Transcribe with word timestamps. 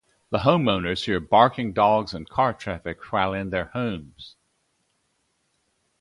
The 0.31 0.39
homeowners 0.39 1.05
hear 1.05 1.19
barking 1.19 1.73
dogs 1.73 2.15
and 2.15 2.27
car 2.27 2.53
traffic 2.55 3.13
while 3.13 3.33
in 3.35 3.51
their 3.51 3.65
homes. 3.65 4.35